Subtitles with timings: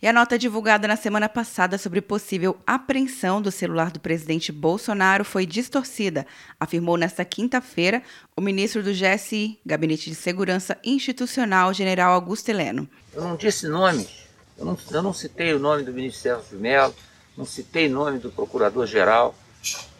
[0.00, 5.24] E a nota divulgada na semana passada sobre possível apreensão do celular do presidente Bolsonaro
[5.24, 6.24] foi distorcida,
[6.60, 8.00] afirmou nesta quinta-feira
[8.36, 12.88] o ministro do GSI, Gabinete de Segurança Institucional, general Augusto Heleno.
[13.12, 14.08] Eu não disse nomes,
[14.56, 16.94] eu não, eu não citei o nome do ministro Sérgio Melo,
[17.36, 19.34] não citei o nome do procurador-geral,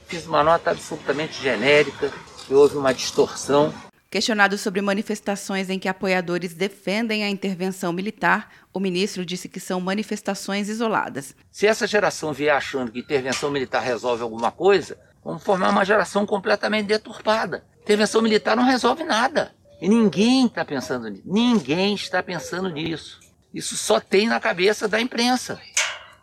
[0.07, 2.13] fiz uma nota absolutamente genérica,
[2.47, 3.75] que houve uma distorção
[4.11, 9.83] Questionado sobre manifestações em que apoiadores defendem a intervenção militar, o ministro disse que são
[9.83, 11.37] manifestações isoladas.
[11.51, 16.25] Se essa geração vier achando que intervenção militar resolve alguma coisa, vamos formar uma geração
[16.25, 17.67] completamente deturpada.
[17.83, 19.55] Intervenção militar não resolve nada.
[19.79, 21.23] E ninguém está pensando nisso.
[21.27, 23.21] Ninguém está pensando nisso.
[23.53, 25.61] Isso só tem na cabeça da imprensa.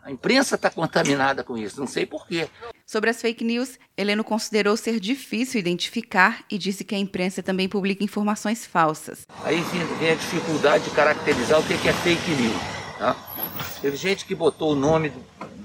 [0.06, 2.48] A imprensa está contaminada com isso, não sei porquê.
[2.86, 7.68] Sobre as fake news, Heleno considerou ser difícil identificar e disse que a imprensa também
[7.68, 9.26] publica informações falsas.
[9.42, 9.60] Aí
[9.98, 12.54] vem a dificuldade de caracterizar o que é fake news.
[12.96, 13.16] Tá?
[13.82, 15.12] Teve gente que botou o nome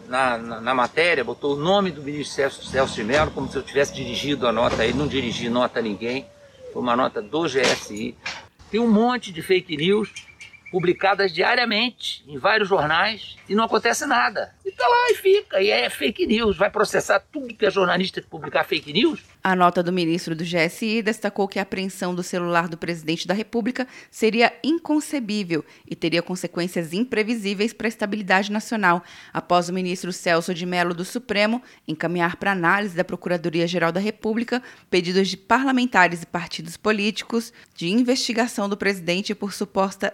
[0.08, 3.56] na, na, na, matéria, botou o nome do ministro Celso, Celso de Mello, como se
[3.56, 6.26] eu tivesse dirigido a nota aí, não dirigi nota a ninguém,
[6.74, 8.18] foi uma nota do GSI.
[8.72, 10.12] Tem um monte de fake news
[10.72, 14.56] publicadas diariamente em vários jornais e não acontece nada.
[14.66, 16.58] E tá lá e fica, e é fake news.
[16.58, 19.22] Vai processar tudo que é jornalista que publicar fake news?
[19.44, 23.34] A nota do ministro do GSI destacou que a apreensão do celular do presidente da
[23.34, 30.54] República seria inconcebível e teria consequências imprevisíveis para a estabilidade nacional, após o ministro Celso
[30.54, 36.26] de Mello do Supremo encaminhar para análise da Procuradoria-Geral da República pedidos de parlamentares e
[36.26, 40.14] partidos políticos de investigação do presidente por suposta